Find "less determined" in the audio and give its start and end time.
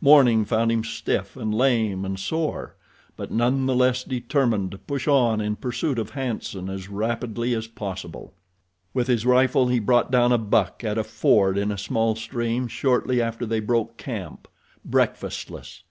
3.74-4.70